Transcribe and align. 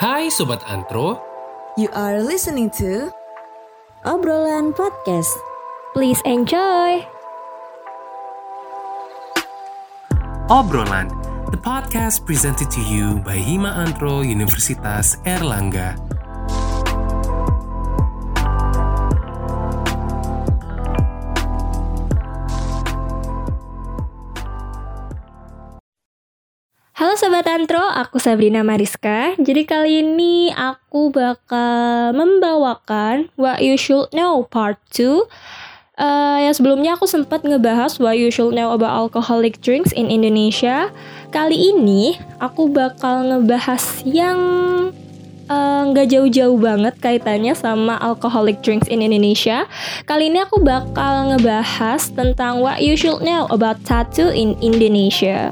Hai 0.00 0.32
Sobat 0.32 0.64
Antro, 0.64 1.20
You 1.76 1.92
are 1.92 2.24
listening 2.24 2.72
to 2.80 3.12
Obrolan 4.00 4.72
Podcast. 4.72 5.28
Please 5.92 6.24
enjoy. 6.24 7.04
Obrolan, 10.48 11.12
the 11.52 11.60
podcast 11.60 12.24
presented 12.24 12.72
to 12.72 12.80
you 12.80 13.20
by 13.20 13.36
Hima 13.36 13.76
Antro 13.76 14.24
Universitas 14.24 15.20
Erlangga. 15.28 16.09
Halo 27.10 27.26
Sobat 27.26 27.50
Antro, 27.50 27.82
aku 27.82 28.22
Sabrina 28.22 28.62
Mariska. 28.62 29.34
Jadi 29.34 29.66
kali 29.66 29.98
ini 29.98 30.54
aku 30.54 31.10
bakal 31.10 32.14
membawakan 32.14 33.26
What 33.34 33.66
You 33.66 33.74
Should 33.74 34.14
Know 34.14 34.46
Part 34.46 34.78
2 34.94 35.26
Uh, 35.98 36.38
yang 36.38 36.54
sebelumnya 36.54 36.94
aku 36.94 37.10
sempat 37.10 37.42
ngebahas 37.42 37.98
what 37.98 38.14
you 38.14 38.30
should 38.30 38.54
know 38.54 38.70
about 38.70 38.94
alcoholic 38.94 39.58
drinks 39.58 39.90
in 39.90 40.06
Indonesia. 40.06 40.94
Kali 41.34 41.74
ini 41.74 42.14
aku 42.38 42.70
bakal 42.70 43.26
ngebahas 43.26 44.06
yang 44.06 44.38
eh, 45.50 45.82
nggak 45.90 46.06
uh, 46.06 46.10
jauh-jauh 46.14 46.56
banget 46.62 46.94
kaitannya 47.02 47.58
sama 47.58 47.98
alcoholic 47.98 48.62
drinks 48.62 48.86
in 48.86 49.02
Indonesia. 49.02 49.66
Kali 50.06 50.30
ini 50.30 50.46
aku 50.46 50.62
bakal 50.62 51.34
ngebahas 51.34 52.06
tentang 52.14 52.62
what 52.62 52.78
you 52.78 52.94
should 52.94 53.18
know 53.26 53.50
about 53.50 53.82
tattoo 53.82 54.30
in 54.30 54.54
Indonesia. 54.62 55.50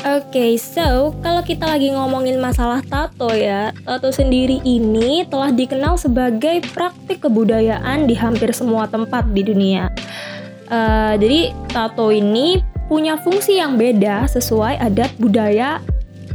Oke, 0.00 0.32
okay, 0.32 0.52
so 0.56 1.12
kalau 1.20 1.44
kita 1.44 1.68
lagi 1.68 1.92
ngomongin 1.92 2.40
masalah 2.40 2.80
tato 2.80 3.36
ya, 3.36 3.68
tato 3.84 4.08
sendiri 4.08 4.56
ini 4.64 5.28
telah 5.28 5.52
dikenal 5.52 6.00
sebagai 6.00 6.64
praktik 6.72 7.20
kebudayaan 7.20 8.08
di 8.08 8.16
hampir 8.16 8.48
semua 8.56 8.88
tempat 8.88 9.28
di 9.28 9.44
dunia. 9.44 9.92
Uh, 10.72 11.20
jadi 11.20 11.52
tato 11.68 12.08
ini 12.08 12.64
punya 12.88 13.20
fungsi 13.20 13.60
yang 13.60 13.76
beda 13.76 14.24
sesuai 14.24 14.80
adat 14.80 15.12
budaya 15.20 15.84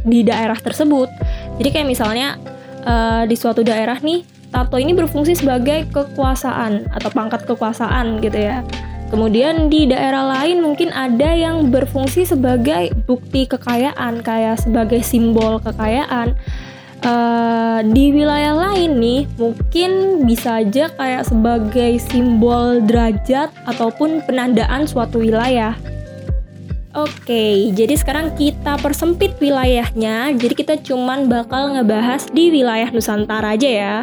di 0.06 0.22
daerah 0.22 0.62
tersebut. 0.62 1.10
Jadi 1.58 1.68
kayak 1.74 1.90
misalnya 1.90 2.38
uh, 2.86 3.26
di 3.26 3.34
suatu 3.34 3.66
daerah 3.66 3.98
nih, 3.98 4.22
tato 4.54 4.78
ini 4.78 4.94
berfungsi 4.94 5.34
sebagai 5.34 5.90
kekuasaan 5.90 6.86
atau 6.94 7.10
pangkat 7.10 7.42
kekuasaan 7.42 8.22
gitu 8.22 8.46
ya. 8.46 8.62
Kemudian 9.06 9.70
di 9.70 9.86
daerah 9.86 10.26
lain 10.34 10.66
mungkin 10.66 10.90
ada 10.90 11.30
yang 11.30 11.70
berfungsi 11.70 12.26
sebagai 12.26 12.90
bukti 13.06 13.46
kekayaan, 13.46 14.22
kayak 14.26 14.58
sebagai 14.58 15.02
simbol 15.06 15.62
kekayaan. 15.62 16.34
Uh, 17.06 17.84
di 17.92 18.10
wilayah 18.10 18.56
lain 18.56 18.98
nih 18.98 19.28
mungkin 19.36 20.24
bisa 20.26 20.64
aja 20.64 20.88
kayak 20.90 21.28
sebagai 21.28 22.02
simbol 22.02 22.82
derajat 22.82 23.52
ataupun 23.68 24.24
penandaan 24.26 24.88
suatu 24.88 25.22
wilayah. 25.22 25.76
Oke, 26.96 27.76
jadi 27.76 27.92
sekarang 27.92 28.32
kita 28.40 28.80
persempit 28.80 29.36
wilayahnya. 29.36 30.32
Jadi 30.40 30.54
kita 30.56 30.80
cuman 30.80 31.28
bakal 31.28 31.76
ngebahas 31.76 32.24
di 32.32 32.48
wilayah 32.48 32.88
Nusantara 32.88 33.52
aja 33.52 33.68
ya. 33.68 33.96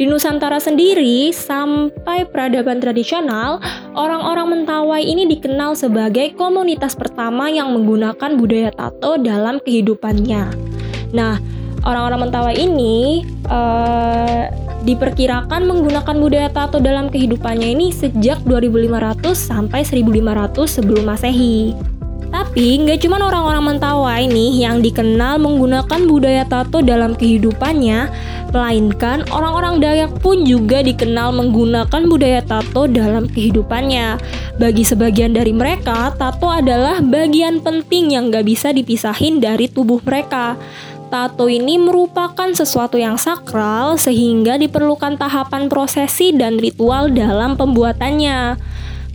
Di 0.00 0.08
Nusantara 0.08 0.56
sendiri, 0.56 1.28
sampai 1.28 2.24
peradaban 2.24 2.80
tradisional, 2.80 3.60
orang-orang 3.92 4.64
Mentawai 4.64 5.04
ini 5.04 5.28
dikenal 5.28 5.76
sebagai 5.76 6.32
komunitas 6.40 6.96
pertama 6.96 7.52
yang 7.52 7.76
menggunakan 7.76 8.32
budaya 8.40 8.72
tato 8.72 9.20
dalam 9.20 9.60
kehidupannya. 9.60 10.56
Nah, 11.12 11.36
orang-orang 11.84 12.32
Mentawai 12.32 12.56
ini 12.56 13.28
uh, 13.52 14.48
diperkirakan 14.88 15.68
menggunakan 15.68 16.16
budaya 16.16 16.48
tato 16.48 16.80
dalam 16.80 17.12
kehidupannya 17.12 17.68
ini 17.68 17.92
sejak 17.92 18.40
2500 18.48 19.36
sampai 19.36 19.84
1500 19.84 20.80
sebelum 20.80 21.04
Masehi. 21.12 21.76
Tapi 22.28 22.84
nggak 22.84 23.00
cuma 23.08 23.16
orang-orang 23.16 23.72
Mentawai 23.72 24.28
nih 24.28 24.68
yang 24.68 24.84
dikenal 24.84 25.40
menggunakan 25.40 26.00
budaya 26.04 26.44
tato 26.44 26.84
dalam 26.84 27.16
kehidupannya, 27.16 28.12
Melainkan 28.50 29.22
orang-orang 29.30 29.78
Dayak 29.78 30.18
pun 30.18 30.42
juga 30.42 30.82
dikenal 30.82 31.30
menggunakan 31.30 32.02
budaya 32.10 32.42
tato 32.42 32.90
dalam 32.90 33.30
kehidupannya. 33.30 34.18
Bagi 34.58 34.82
sebagian 34.82 35.30
dari 35.30 35.54
mereka, 35.54 36.10
tato 36.18 36.50
adalah 36.50 36.98
bagian 36.98 37.62
penting 37.62 38.10
yang 38.10 38.34
gak 38.34 38.42
bisa 38.42 38.74
dipisahin 38.74 39.38
dari 39.38 39.70
tubuh 39.70 40.02
mereka. 40.02 40.58
Tato 41.14 41.46
ini 41.46 41.78
merupakan 41.78 42.50
sesuatu 42.50 42.98
yang 42.98 43.14
sakral 43.14 43.94
sehingga 43.94 44.58
diperlukan 44.58 45.14
tahapan 45.14 45.70
prosesi 45.70 46.34
dan 46.34 46.58
ritual 46.58 47.10
dalam 47.10 47.54
pembuatannya 47.54 48.58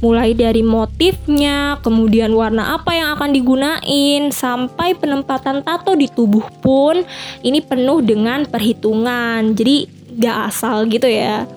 mulai 0.06 0.38
dari 0.38 0.62
motifnya, 0.62 1.82
kemudian 1.82 2.30
warna 2.38 2.78
apa 2.78 2.94
yang 2.94 3.18
akan 3.18 3.34
digunain, 3.34 4.30
sampai 4.30 4.94
penempatan 4.94 5.66
tato 5.66 5.98
di 5.98 6.06
tubuh 6.06 6.46
pun 6.62 7.02
ini 7.42 7.58
penuh 7.66 8.06
dengan 8.06 8.46
perhitungan. 8.46 9.58
Jadi 9.58 9.90
gak 10.22 10.54
asal 10.54 10.86
gitu 10.86 11.10
ya. 11.10 11.50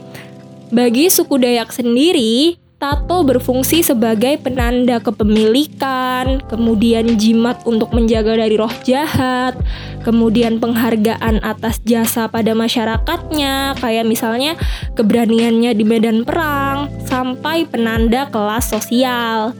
Bagi 0.73 1.13
suku 1.13 1.37
Dayak 1.37 1.77
sendiri, 1.77 2.57
Tato 2.79 3.27
berfungsi 3.27 3.83
sebagai 3.83 4.39
penanda 4.39 5.03
kepemilikan, 5.03 6.39
kemudian 6.47 7.19
jimat 7.19 7.59
untuk 7.67 7.91
menjaga 7.91 8.39
dari 8.39 8.55
roh 8.55 8.71
jahat, 8.87 9.59
kemudian 10.07 10.63
penghargaan 10.63 11.43
atas 11.43 11.83
jasa 11.83 12.31
pada 12.31 12.55
masyarakatnya, 12.55 13.75
kayak 13.83 14.07
misalnya 14.07 14.55
keberaniannya 14.95 15.75
di 15.75 15.83
medan 15.83 16.23
perang, 16.23 16.87
sampai 17.11 17.67
penanda 17.67 18.31
kelas 18.31 18.71
sosial. 18.71 19.59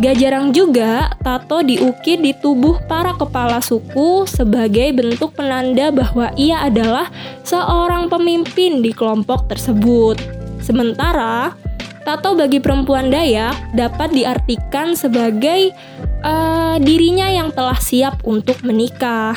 Gak 0.00 0.16
jarang 0.16 0.48
juga 0.56 1.12
tato 1.20 1.60
diukir 1.60 2.16
di 2.16 2.32
tubuh 2.32 2.80
para 2.88 3.12
kepala 3.12 3.60
suku 3.60 4.24
sebagai 4.24 4.88
bentuk 4.96 5.36
penanda 5.36 5.92
bahwa 5.92 6.32
ia 6.32 6.64
adalah 6.64 7.12
seorang 7.44 8.08
pemimpin 8.08 8.80
di 8.80 8.96
kelompok 8.96 9.52
tersebut. 9.52 10.16
Sementara 10.64 11.67
Tato 12.08 12.32
bagi 12.32 12.56
perempuan 12.56 13.12
Dayak 13.12 13.76
dapat 13.76 14.16
diartikan 14.16 14.96
sebagai 14.96 15.76
uh, 16.24 16.80
dirinya 16.80 17.28
yang 17.28 17.52
telah 17.52 17.76
siap 17.76 18.24
untuk 18.24 18.64
menikah. 18.64 19.36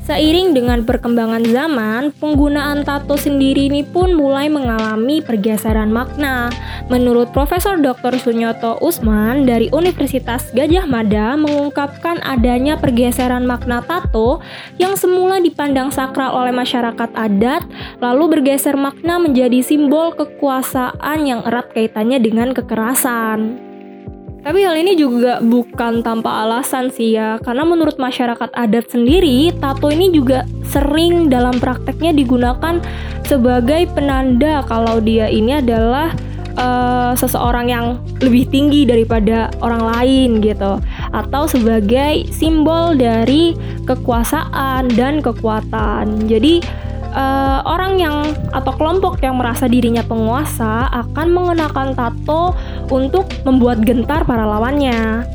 Seiring 0.00 0.56
dengan 0.56 0.82
perkembangan 0.88 1.44
zaman, 1.44 2.02
penggunaan 2.16 2.88
tato 2.88 3.20
sendiri 3.20 3.68
ini 3.68 3.84
pun 3.84 4.16
mulai 4.16 4.48
mengalami 4.48 5.20
pergeseran 5.20 5.92
makna. 5.92 6.48
Menurut 6.88 7.30
Profesor 7.36 7.76
Dr. 7.78 8.16
Sunyoto 8.16 8.80
Usman 8.80 9.44
dari 9.44 9.68
Universitas 9.70 10.50
Gajah 10.56 10.88
Mada 10.88 11.36
mengungkapkan 11.36 12.18
adanya 12.24 12.80
pergeseran 12.80 13.44
makna 13.44 13.84
tato 13.84 14.40
yang 14.80 14.96
semula 14.96 15.38
dipandang 15.38 15.92
sakral 15.92 16.32
oleh 16.32 16.50
masyarakat 16.50 17.10
adat, 17.14 17.62
lalu 18.02 18.40
bergeser 18.40 18.74
makna 18.80 19.20
menjadi 19.20 19.60
simbol 19.62 20.16
kekuasaan 20.16 21.28
yang 21.28 21.44
erat 21.44 21.70
kaitannya 21.76 22.18
dengan 22.18 22.56
kekerasan. 22.56 23.69
Tapi 24.40 24.64
hal 24.64 24.72
ini 24.80 24.96
juga 24.96 25.36
bukan 25.44 26.00
tanpa 26.00 26.48
alasan 26.48 26.88
sih 26.88 27.12
ya, 27.12 27.36
karena 27.44 27.62
menurut 27.68 28.00
masyarakat 28.00 28.48
adat 28.56 28.88
sendiri, 28.88 29.52
tato 29.60 29.92
ini 29.92 30.08
juga 30.08 30.48
sering 30.64 31.28
dalam 31.28 31.60
prakteknya 31.60 32.16
digunakan 32.16 32.80
sebagai 33.28 33.84
penanda 33.92 34.64
kalau 34.64 34.98
dia 34.98 35.28
ini 35.28 35.60
adalah 35.60 36.16
uh, 36.56 37.12
seseorang 37.14 37.68
yang 37.68 37.86
lebih 38.24 38.48
tinggi 38.48 38.88
daripada 38.88 39.52
orang 39.60 39.84
lain 39.86 40.28
gitu, 40.40 40.80
atau 41.12 41.42
sebagai 41.44 42.24
simbol 42.32 42.96
dari 42.96 43.52
kekuasaan 43.84 44.88
dan 44.96 45.20
kekuatan. 45.20 46.26
Jadi 46.26 46.64
uh, 47.14 47.60
orang 47.66 47.98
yang 48.00 48.16
atau 48.50 48.72
kelompok 48.74 49.22
yang 49.22 49.38
merasa 49.38 49.66
dirinya 49.66 50.02
penguasa 50.02 50.88
akan 50.90 51.26
mengenakan 51.30 51.94
tato 51.94 52.54
untuk 52.90 53.28
membuat 53.46 53.82
gentar 53.82 54.26
para 54.26 54.46
lawannya. 54.46 55.26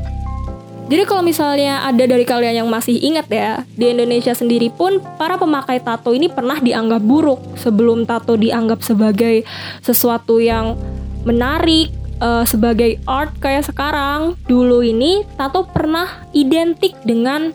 Jadi 0.86 1.02
kalau 1.02 1.18
misalnya 1.26 1.82
ada 1.82 2.06
dari 2.06 2.22
kalian 2.22 2.62
yang 2.62 2.68
masih 2.70 2.94
ingat 3.02 3.26
ya, 3.26 3.66
di 3.74 3.90
Indonesia 3.90 4.30
sendiri 4.38 4.70
pun 4.70 5.02
para 5.18 5.34
pemakai 5.34 5.82
tato 5.82 6.14
ini 6.14 6.30
pernah 6.30 6.62
dianggap 6.62 7.02
buruk 7.02 7.42
sebelum 7.58 8.06
tato 8.06 8.38
dianggap 8.38 8.86
sebagai 8.86 9.42
sesuatu 9.82 10.38
yang 10.38 10.78
menarik, 11.26 11.90
uh, 12.22 12.46
sebagai 12.46 13.02
art 13.02 13.34
kayak 13.42 13.66
sekarang. 13.66 14.38
Dulu 14.46 14.86
ini 14.86 15.26
tato 15.34 15.66
pernah 15.66 16.22
identik 16.30 16.94
dengan 17.02 17.50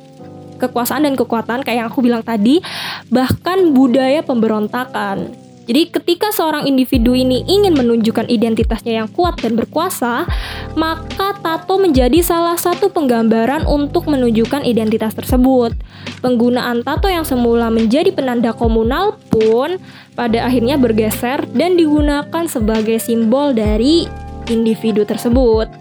kekuasaan 0.61 1.09
dan 1.09 1.17
kekuatan 1.17 1.65
kayak 1.65 1.77
yang 1.81 1.87
aku 1.89 2.05
bilang 2.05 2.21
tadi, 2.21 2.61
bahkan 3.09 3.73
budaya 3.73 4.21
pemberontakan. 4.21 5.41
Jadi 5.71 5.87
ketika 5.87 6.35
seorang 6.35 6.67
individu 6.67 7.15
ini 7.15 7.47
ingin 7.47 7.77
menunjukkan 7.77 8.27
identitasnya 8.27 8.99
yang 8.99 9.07
kuat 9.07 9.39
dan 9.39 9.55
berkuasa, 9.55 10.27
maka 10.75 11.37
tato 11.39 11.79
menjadi 11.79 12.19
salah 12.19 12.59
satu 12.59 12.91
penggambaran 12.91 13.63
untuk 13.69 14.09
menunjukkan 14.11 14.67
identitas 14.67 15.15
tersebut. 15.15 15.71
Penggunaan 16.19 16.83
tato 16.83 17.07
yang 17.07 17.23
semula 17.23 17.71
menjadi 17.71 18.11
penanda 18.11 18.51
komunal 18.51 19.15
pun 19.31 19.79
pada 20.11 20.43
akhirnya 20.43 20.75
bergeser 20.75 21.45
dan 21.55 21.79
digunakan 21.79 22.43
sebagai 22.51 22.99
simbol 22.99 23.55
dari 23.55 24.11
individu 24.51 25.07
tersebut. 25.07 25.80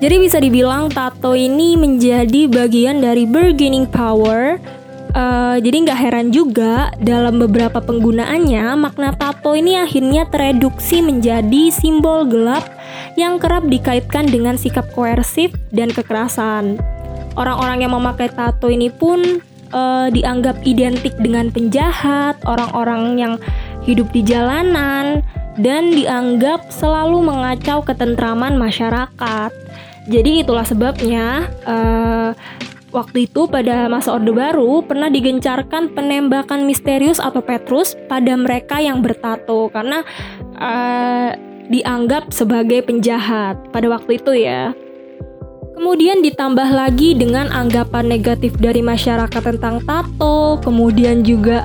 Jadi 0.00 0.16
bisa 0.16 0.40
dibilang 0.40 0.88
tato 0.88 1.36
ini 1.36 1.76
menjadi 1.76 2.48
bagian 2.48 3.04
dari 3.04 3.28
bargaining 3.28 3.84
power 3.84 4.56
Uh, 5.10 5.58
jadi 5.58 5.90
nggak 5.90 6.00
heran 6.06 6.28
juga 6.30 6.94
dalam 7.02 7.42
beberapa 7.42 7.82
penggunaannya 7.82 8.78
makna 8.78 9.10
tato 9.10 9.58
ini 9.58 9.74
akhirnya 9.74 10.22
tereduksi 10.30 11.02
menjadi 11.02 11.74
simbol 11.74 12.30
gelap 12.30 12.62
yang 13.18 13.42
kerap 13.42 13.66
dikaitkan 13.66 14.30
dengan 14.30 14.54
sikap 14.54 14.86
koersif 14.94 15.50
dan 15.74 15.90
kekerasan. 15.90 16.78
Orang-orang 17.34 17.82
yang 17.82 17.98
memakai 17.98 18.30
tato 18.30 18.70
ini 18.70 18.86
pun 18.86 19.42
uh, 19.74 20.06
dianggap 20.14 20.62
identik 20.62 21.18
dengan 21.18 21.50
penjahat, 21.50 22.38
orang-orang 22.46 23.18
yang 23.18 23.34
hidup 23.82 24.06
di 24.14 24.22
jalanan, 24.22 25.26
dan 25.58 25.90
dianggap 25.90 26.70
selalu 26.70 27.18
mengacau 27.26 27.82
ketentraman 27.82 28.54
masyarakat. 28.54 29.50
Jadi 30.08 30.40
itulah 30.40 30.64
sebabnya 30.64 31.50
uh, 31.68 32.32
Waktu 32.90 33.30
itu 33.30 33.46
pada 33.46 33.86
masa 33.86 34.18
Orde 34.18 34.34
Baru 34.34 34.82
pernah 34.82 35.06
digencarkan 35.06 35.94
penembakan 35.94 36.66
misterius 36.66 37.22
atau 37.22 37.38
Petrus 37.38 37.94
pada 38.10 38.34
mereka 38.34 38.82
yang 38.82 38.98
bertato 38.98 39.70
karena 39.70 40.02
uh, 40.58 41.30
dianggap 41.70 42.34
sebagai 42.34 42.82
penjahat 42.82 43.70
pada 43.70 43.86
waktu 43.86 44.18
itu 44.18 44.42
ya. 44.42 44.74
Kemudian 45.78 46.18
ditambah 46.18 46.66
lagi 46.66 47.14
dengan 47.14 47.46
anggapan 47.54 48.10
negatif 48.10 48.58
dari 48.58 48.82
masyarakat 48.82 49.38
tentang 49.54 49.80
tato, 49.86 50.58
kemudian 50.60 51.22
juga 51.22 51.64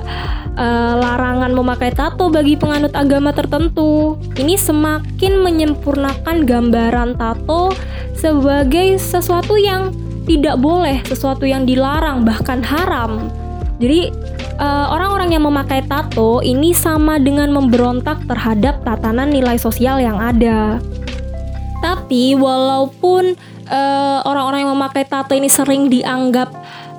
uh, 0.54 0.94
larangan 0.94 1.50
memakai 1.52 1.90
tato 1.90 2.30
bagi 2.30 2.54
penganut 2.54 2.94
agama 2.94 3.34
tertentu. 3.34 4.14
Ini 4.38 4.54
semakin 4.54 5.42
menyempurnakan 5.42 6.46
gambaran 6.46 7.18
tato 7.18 7.74
sebagai 8.16 8.96
sesuatu 8.98 9.54
yang 9.60 9.92
tidak 10.26 10.58
boleh, 10.58 11.00
sesuatu 11.06 11.46
yang 11.46 11.62
dilarang 11.64 12.26
bahkan 12.26 12.60
haram. 12.60 13.30
Jadi 13.76 14.10
uh, 14.58 14.86
orang-orang 14.90 15.36
yang 15.36 15.44
memakai 15.44 15.84
tato 15.84 16.40
ini 16.40 16.72
sama 16.72 17.20
dengan 17.20 17.52
memberontak 17.52 18.24
terhadap 18.24 18.82
tatanan 18.82 19.30
nilai 19.30 19.60
sosial 19.60 20.00
yang 20.00 20.16
ada. 20.16 20.80
Tapi 21.84 22.34
walaupun 22.34 23.36
uh, 23.68 24.18
orang-orang 24.24 24.66
yang 24.66 24.72
memakai 24.74 25.04
tato 25.04 25.36
ini 25.36 25.46
sering 25.46 25.92
dianggap 25.92 26.50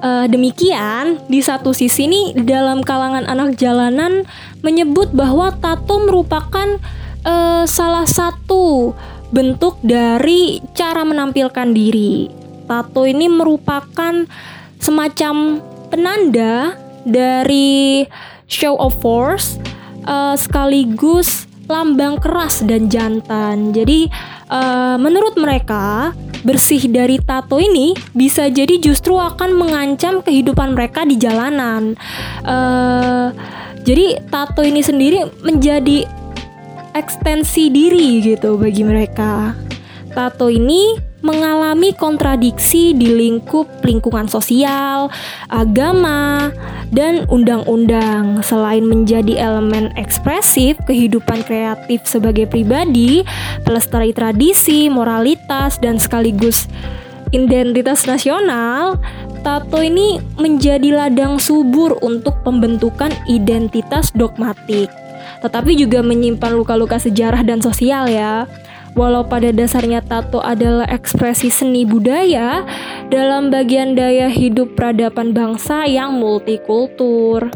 uh, 0.05 0.29
demikian, 0.29 1.17
di 1.25 1.41
satu 1.41 1.73
sisi 1.73 2.05
ini 2.05 2.21
dalam 2.45 2.85
kalangan 2.85 3.25
anak 3.25 3.57
jalanan 3.57 4.23
menyebut 4.61 5.11
bahwa 5.11 5.49
tato 5.57 5.97
merupakan 6.05 6.77
uh, 7.25 7.65
salah 7.65 8.05
satu 8.05 8.93
bentuk 9.31 9.79
dari 9.83 10.63
cara 10.71 11.03
menampilkan 11.03 11.75
diri 11.75 12.27
tato 12.67 13.07
ini 13.07 13.31
merupakan 13.31 14.27
semacam 14.77 15.63
penanda 15.87 16.75
dari 17.07 18.03
show 18.45 18.75
of 18.75 18.95
force 18.99 19.55
uh, 20.03 20.35
sekaligus 20.35 21.47
lambang 21.67 22.19
keras 22.19 22.63
dan 22.63 22.87
jantan. 22.87 23.75
Jadi 23.75 24.07
uh, 24.51 24.95
menurut 24.99 25.35
mereka 25.35 26.15
bersih 26.47 26.87
dari 26.87 27.19
tato 27.19 27.59
ini 27.59 27.91
bisa 28.15 28.47
jadi 28.47 28.79
justru 28.79 29.19
akan 29.19 29.51
mengancam 29.55 30.23
kehidupan 30.23 30.75
mereka 30.75 31.03
di 31.03 31.19
jalanan. 31.19 31.95
Uh, 32.43 33.35
jadi 33.83 34.19
tato 34.27 34.63
ini 34.63 34.83
sendiri 34.83 35.27
menjadi 35.43 36.07
ekstensi 36.97 37.69
diri 37.69 38.25
gitu 38.25 38.57
bagi 38.57 38.81
mereka. 38.81 39.53
Tato 40.17 40.49
ini 40.49 40.97
mengalami 41.21 41.93
kontradiksi 41.93 42.93
di 42.97 43.13
lingkup 43.13 43.85
lingkungan 43.85 44.25
sosial, 44.25 45.13
agama, 45.49 46.49
dan 46.89 47.29
undang-undang. 47.29 48.41
Selain 48.41 48.81
menjadi 48.81 49.37
elemen 49.37 49.93
ekspresif 49.93 50.77
kehidupan 50.89 51.45
kreatif 51.45 52.05
sebagai 52.09 52.49
pribadi, 52.49 53.21
pelestari 53.61 54.09
tradisi, 54.09 54.89
moralitas, 54.89 55.77
dan 55.77 56.01
sekaligus 56.01 56.65
identitas 57.35 58.07
nasional, 58.07 58.97
tato 59.43 59.83
ini 59.83 60.17
menjadi 60.39 60.95
ladang 60.95 61.37
subur 61.37 61.99
untuk 61.99 62.39
pembentukan 62.47 63.11
identitas 63.27 64.15
dogmatik. 64.15 64.87
Tetapi 65.41 65.77
juga 65.77 66.01
menyimpan 66.01 66.57
luka-luka 66.57 66.97
sejarah 66.97 67.45
dan 67.45 67.61
sosial 67.61 68.09
ya. 68.09 68.49
Walau 68.97 69.29
pada 69.29 69.53
dasarnya 69.53 70.01
tato 70.01 70.41
adalah 70.41 70.89
ekspresi 70.89 71.53
seni 71.53 71.85
budaya 71.85 72.65
dalam 73.13 73.53
bagian 73.53 73.93
daya 73.93 74.25
hidup 74.25 74.73
peradaban 74.73 75.37
bangsa 75.37 75.85
yang 75.85 76.17
multikultur. 76.17 77.53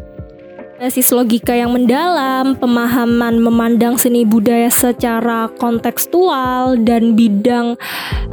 Basis 0.81 1.13
logika 1.13 1.53
yang 1.53 1.77
mendalam, 1.77 2.57
pemahaman 2.57 3.37
memandang 3.37 4.01
seni 4.01 4.25
budaya 4.25 4.65
secara 4.65 5.45
kontekstual 5.61 6.73
dan 6.81 7.13
bidang 7.13 7.77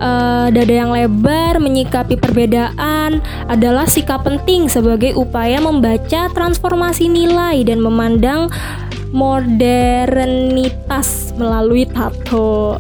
uh, 0.00 0.49
dada 0.49 0.73
yang 0.73 0.89
lebar 0.89 1.61
menyikapi 1.61 2.17
perbedaan 2.17 3.21
adalah 3.53 3.85
sikap 3.85 4.25
penting 4.25 4.65
sebagai 4.65 5.12
upaya 5.12 5.61
membaca 5.61 6.33
transformasi 6.33 7.12
nilai 7.12 7.69
dan 7.69 7.85
memandang 7.85 8.49
modernitas 9.14 10.99
melalui 11.38 11.87
tato. 11.88 12.76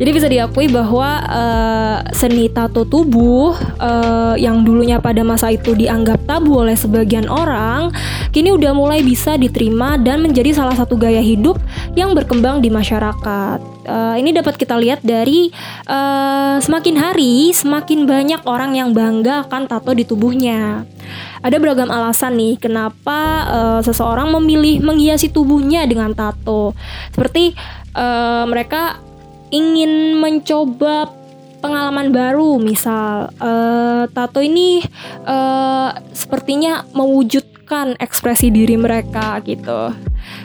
Jadi 0.00 0.10
bisa 0.10 0.26
diakui 0.26 0.66
bahwa 0.66 1.22
uh, 1.28 1.96
seni 2.10 2.48
tato 2.50 2.82
tubuh 2.88 3.54
uh, 3.78 4.34
yang 4.34 4.64
dulunya 4.66 4.98
pada 4.98 5.22
masa 5.22 5.54
itu 5.54 5.76
dianggap 5.76 6.24
tabu 6.26 6.58
oleh 6.64 6.74
sebagian 6.74 7.30
orang, 7.30 7.94
kini 8.34 8.50
udah 8.50 8.74
mulai 8.74 9.04
bisa 9.04 9.38
diterima 9.38 10.00
dan 10.00 10.24
menjadi 10.24 10.56
salah 10.56 10.74
satu 10.74 10.98
gaya 10.98 11.20
hidup 11.22 11.60
yang 11.94 12.16
berkembang 12.16 12.58
di 12.64 12.72
masyarakat. 12.72 13.77
Uh, 13.88 14.20
ini 14.20 14.36
dapat 14.36 14.60
kita 14.60 14.76
lihat 14.76 15.00
dari 15.00 15.48
uh, 15.88 16.60
semakin 16.60 17.00
hari 17.00 17.48
semakin 17.56 18.04
banyak 18.04 18.44
orang 18.44 18.76
yang 18.76 18.92
bangga 18.92 19.48
akan 19.48 19.64
tato 19.64 19.96
di 19.96 20.04
tubuhnya. 20.04 20.84
Ada 21.40 21.56
beragam 21.56 21.88
alasan 21.88 22.36
nih 22.36 22.60
kenapa 22.60 23.48
uh, 23.48 23.80
seseorang 23.80 24.28
memilih 24.36 24.84
menghiasi 24.84 25.32
tubuhnya 25.32 25.88
dengan 25.88 26.12
tato. 26.12 26.76
Seperti 27.16 27.56
uh, 27.96 28.44
mereka 28.44 29.00
ingin 29.48 30.20
mencoba 30.20 31.08
pengalaman 31.64 32.12
baru, 32.12 32.60
misal 32.60 33.32
uh, 33.40 34.04
tato 34.12 34.44
ini 34.44 34.84
uh, 35.24 35.96
sepertinya 36.12 36.84
mewujudkan 36.92 37.96
ekspresi 37.96 38.52
diri 38.52 38.76
mereka 38.76 39.40
gitu. 39.42 39.96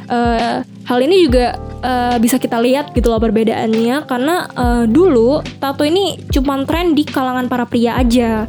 Uh, 0.07 0.63
hal 0.83 0.99
ini 0.99 1.27
juga 1.27 1.55
uh, 1.83 2.17
bisa 2.19 2.35
kita 2.39 2.59
lihat 2.59 2.91
gitu 2.91 3.07
loh 3.07 3.19
perbedaannya 3.19 4.03
karena 4.07 4.35
uh, 4.55 4.83
dulu 4.87 5.39
tato 5.59 5.87
ini 5.87 6.19
cuma 6.31 6.59
tren 6.67 6.95
di 6.95 7.03
kalangan 7.07 7.47
para 7.47 7.63
pria 7.67 7.99
aja. 7.99 8.47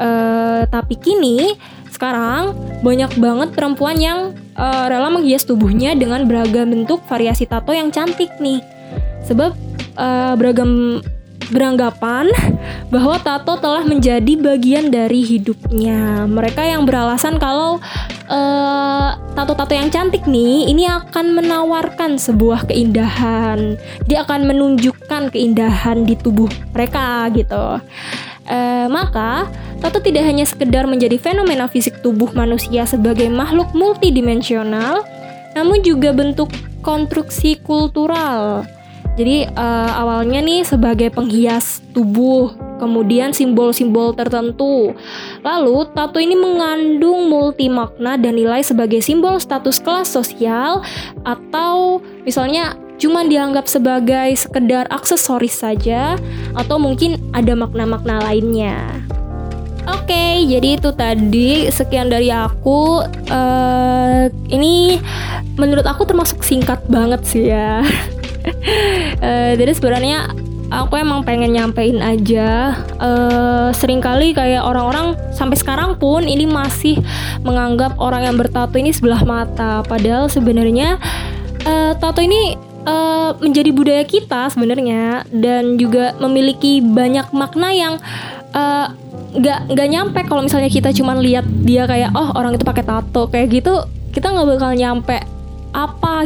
Uh, 0.00 0.64
tapi 0.72 0.96
kini 0.96 1.56
sekarang 1.92 2.56
banyak 2.80 3.12
banget 3.20 3.52
perempuan 3.52 4.00
yang 4.00 4.32
uh, 4.56 4.88
rela 4.88 5.12
menghias 5.12 5.44
tubuhnya 5.44 5.92
dengan 5.92 6.24
beragam 6.24 6.72
bentuk 6.72 7.04
variasi 7.04 7.44
tato 7.44 7.76
yang 7.76 7.92
cantik 7.92 8.32
nih. 8.40 8.64
Sebab 9.28 9.52
uh, 10.00 10.32
beragam 10.40 11.04
beranggapan 11.50 12.30
bahwa 12.88 13.18
tato 13.20 13.58
telah 13.58 13.84
menjadi 13.84 14.38
bagian 14.38 14.88
dari 14.88 15.22
hidupnya. 15.22 16.24
Mereka 16.30 16.64
yang 16.64 16.86
beralasan 16.88 17.36
kalau 17.36 17.82
tato 18.30 19.52
tato-tato 19.54 19.74
yang 19.74 19.90
cantik 19.90 20.22
nih 20.30 20.70
ini 20.70 20.86
akan 20.86 21.34
menawarkan 21.34 22.16
sebuah 22.16 22.70
keindahan. 22.70 23.74
Dia 24.06 24.22
akan 24.22 24.46
menunjukkan 24.46 25.34
keindahan 25.34 26.06
di 26.06 26.14
tubuh 26.14 26.50
mereka 26.70 27.26
gitu. 27.34 27.82
Uh, 28.50 28.90
maka 28.90 29.46
Tato 29.80 29.96
tidak 29.96 30.28
hanya 30.28 30.44
sekedar 30.44 30.84
menjadi 30.84 31.16
fenomena 31.16 31.64
fisik 31.64 32.04
tubuh 32.04 32.28
manusia 32.36 32.84
sebagai 32.84 33.32
makhluk 33.32 33.72
multidimensional, 33.72 35.00
namun 35.56 35.80
juga 35.80 36.12
bentuk 36.12 36.52
konstruksi 36.84 37.56
kultural. 37.64 38.68
Jadi 39.20 39.44
uh, 39.52 39.92
awalnya 40.00 40.40
nih 40.40 40.64
sebagai 40.64 41.12
penghias 41.12 41.84
tubuh 41.92 42.56
kemudian 42.80 43.36
simbol-simbol 43.36 44.16
tertentu. 44.16 44.96
Lalu, 45.44 45.84
tato 45.92 46.16
ini 46.16 46.32
mengandung 46.32 47.28
multi 47.28 47.68
makna 47.68 48.16
dan 48.16 48.40
nilai 48.40 48.64
sebagai 48.64 49.04
simbol 49.04 49.36
status 49.36 49.76
kelas 49.84 50.08
sosial 50.08 50.80
atau 51.28 52.00
misalnya 52.24 52.80
cuma 52.96 53.20
dianggap 53.28 53.68
sebagai 53.68 54.32
sekedar 54.40 54.88
aksesoris 54.88 55.52
saja 55.52 56.16
atau 56.56 56.80
mungkin 56.80 57.20
ada 57.36 57.52
makna-makna 57.52 58.24
lainnya. 58.24 59.04
Oke, 59.84 60.16
okay, 60.16 60.48
jadi 60.48 60.80
itu 60.80 60.96
tadi 60.96 61.68
sekian 61.68 62.08
dari 62.08 62.32
aku. 62.32 63.04
Uh, 63.28 64.32
ini 64.48 64.96
menurut 65.60 65.84
aku 65.84 66.08
termasuk 66.08 66.40
singkat 66.40 66.80
banget 66.88 67.20
sih 67.28 67.52
ya. 67.52 67.84
uh, 69.22 69.52
jadi 69.60 69.72
sebenarnya 69.72 70.18
aku 70.70 70.96
emang 70.96 71.26
pengen 71.26 71.52
nyampein 71.52 71.98
aja. 72.00 72.78
Uh, 72.96 73.68
sering 73.74 73.98
kali 73.98 74.32
kayak 74.32 74.62
orang-orang 74.62 75.18
sampai 75.34 75.58
sekarang 75.58 75.98
pun 75.98 76.24
ini 76.24 76.46
masih 76.46 76.96
menganggap 77.42 77.98
orang 77.98 78.30
yang 78.30 78.36
bertato 78.38 78.78
ini 78.78 78.94
sebelah 78.94 79.26
mata. 79.26 79.82
Padahal 79.84 80.30
sebenarnya 80.30 80.96
uh, 81.66 81.92
tato 81.98 82.22
ini 82.22 82.54
uh, 82.86 83.34
menjadi 83.42 83.70
budaya 83.74 84.04
kita 84.06 84.48
sebenarnya 84.48 85.26
dan 85.34 85.76
juga 85.76 86.14
memiliki 86.22 86.80
banyak 86.80 87.34
makna 87.34 87.68
yang 87.74 87.94
uh, 88.54 88.94
nggak 89.30 89.60
nggak 89.70 89.88
nyampe 89.90 90.20
kalau 90.26 90.42
misalnya 90.42 90.66
kita 90.66 90.90
cuma 90.90 91.14
lihat 91.14 91.46
dia 91.62 91.86
kayak 91.86 92.10
oh 92.18 92.34
orang 92.34 92.58
itu 92.58 92.66
pakai 92.66 92.82
tato 92.82 93.30
kayak 93.30 93.62
gitu 93.62 93.78
kita 94.10 94.26
nggak 94.26 94.58
bakal 94.58 94.74
nyampe 94.74 95.22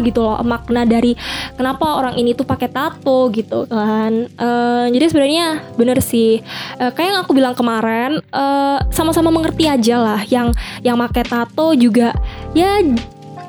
gitu 0.01 0.25
loh 0.25 0.41
makna 0.43 0.87
dari 0.89 1.15
kenapa 1.55 2.01
orang 2.01 2.19
ini 2.19 2.35
tuh 2.35 2.47
pakai 2.47 2.71
tato 2.71 3.29
gitu 3.31 3.69
kan. 3.69 4.27
Uh, 4.39 4.87
jadi 4.91 5.05
sebenarnya 5.11 5.47
bener 5.79 5.99
sih. 6.01 6.41
Uh, 6.79 6.91
kayak 6.95 7.09
yang 7.15 7.21
aku 7.23 7.33
bilang 7.37 7.55
kemarin 7.55 8.19
uh, 8.33 8.79
sama-sama 8.91 9.31
mengerti 9.31 9.69
aja 9.69 10.01
lah 10.01 10.21
yang 10.27 10.51
yang 10.81 10.97
pakai 10.99 11.25
tato 11.27 11.75
juga 11.77 12.15
ya 12.57 12.81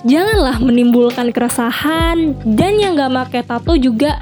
janganlah 0.05 0.61
menimbulkan 0.61 1.33
keresahan. 1.33 2.37
Dan 2.45 2.77
yang 2.77 2.93
nggak 2.95 3.11
pakai 3.25 3.41
tato 3.43 3.73
juga 3.75 4.21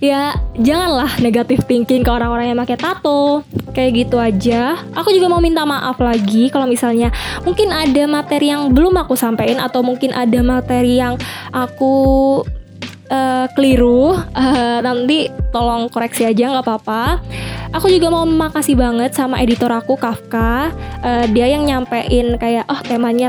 ya 0.00 0.36
janganlah 0.60 1.20
negatif 1.24 1.64
thinking 1.64 2.04
ke 2.04 2.10
orang-orang 2.10 2.52
yang 2.52 2.58
pakai 2.60 2.78
tato. 2.78 3.42
Kayak 3.76 3.90
gitu 4.06 4.16
aja. 4.16 4.80
Aku 4.96 5.12
juga 5.12 5.28
mau 5.28 5.40
minta 5.40 5.68
maaf 5.68 6.00
lagi 6.00 6.48
kalau 6.48 6.64
misalnya 6.64 7.12
mungkin 7.44 7.68
ada 7.72 8.08
materi 8.08 8.48
yang 8.48 8.72
belum 8.72 8.96
aku 8.96 9.12
sampaikan 9.12 9.60
atau 9.60 9.84
mungkin 9.84 10.16
ada 10.16 10.40
materi 10.40 10.96
yang 10.96 11.20
aku 11.52 12.40
uh, 13.12 13.46
keliru. 13.52 14.16
Uh, 14.32 14.80
nanti 14.80 15.28
tolong 15.52 15.92
koreksi 15.92 16.24
aja 16.24 16.52
nggak 16.52 16.64
apa-apa. 16.64 17.20
Aku 17.76 17.92
juga 17.92 18.08
mau 18.08 18.24
makasih 18.24 18.78
banget 18.78 19.12
sama 19.12 19.42
editor 19.44 19.68
aku 19.68 20.00
Kafka. 20.00 20.72
Uh, 21.04 21.24
dia 21.30 21.50
yang 21.50 21.68
nyampein 21.68 22.40
kayak 22.40 22.64
oh 22.72 22.80
temanya 22.80 23.28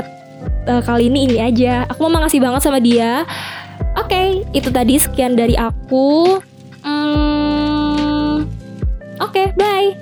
uh, 0.64 0.80
kali 0.80 1.12
ini 1.12 1.28
ini 1.28 1.36
aja. 1.44 1.84
Aku 1.92 2.08
mau 2.08 2.20
makasih 2.20 2.40
banget 2.40 2.64
sama 2.64 2.80
dia. 2.80 3.28
Oke, 3.98 4.14
okay, 4.14 4.28
itu 4.54 4.70
tadi 4.70 4.94
sekian 4.96 5.34
dari 5.34 5.58
aku. 5.58 6.38
Okay, 9.38 9.52
bye. 9.56 9.97